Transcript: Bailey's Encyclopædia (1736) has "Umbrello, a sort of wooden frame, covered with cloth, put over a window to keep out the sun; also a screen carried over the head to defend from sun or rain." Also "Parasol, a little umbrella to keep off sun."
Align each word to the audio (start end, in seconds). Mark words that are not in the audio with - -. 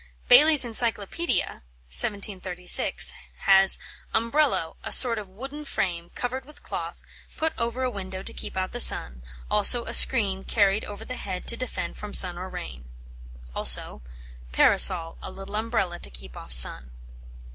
Bailey's 0.29 0.65
Encyclopædia 0.65 1.61
(1736) 1.93 3.13
has 3.41 3.77
"Umbrello, 4.15 4.75
a 4.83 4.91
sort 4.91 5.19
of 5.19 5.27
wooden 5.29 5.63
frame, 5.63 6.09
covered 6.15 6.43
with 6.43 6.63
cloth, 6.63 7.03
put 7.37 7.53
over 7.55 7.83
a 7.83 7.89
window 7.91 8.23
to 8.23 8.33
keep 8.33 8.57
out 8.57 8.71
the 8.71 8.79
sun; 8.79 9.21
also 9.51 9.85
a 9.85 9.93
screen 9.93 10.43
carried 10.43 10.83
over 10.85 11.05
the 11.05 11.17
head 11.17 11.45
to 11.49 11.55
defend 11.55 11.97
from 11.97 12.15
sun 12.15 12.35
or 12.35 12.49
rain." 12.49 12.85
Also 13.53 14.01
"Parasol, 14.51 15.19
a 15.21 15.29
little 15.29 15.55
umbrella 15.55 15.99
to 15.99 16.09
keep 16.09 16.35
off 16.35 16.51
sun." 16.51 16.89